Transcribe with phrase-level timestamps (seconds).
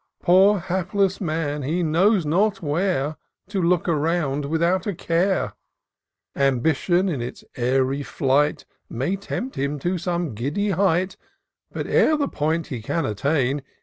[0.23, 1.61] Poor hapless man!
[1.61, 3.17] he knows not where
[3.49, 5.53] To look around without a care:
[6.35, 8.65] Ambition, in its airy flight.
[8.89, 11.17] May tempt him to some giddy height;
[11.71, 13.61] But, ere the point he can attain.